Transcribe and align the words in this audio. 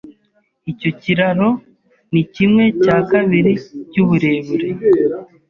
Icyo 0.71 0.89
kiraro 1.01 1.49
ni 2.13 2.23
kimwe 2.33 2.63
cya 2.83 2.97
kabiri 3.11 3.51
nkuburebure. 3.89 4.67